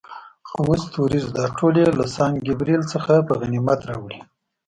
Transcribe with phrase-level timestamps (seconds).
[0.55, 4.19] اووه ستوریز، دا ټول یې له سان ګبرېل څخه په غنیمت راوړي.